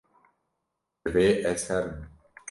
[1.03, 1.95] Divê ez herim.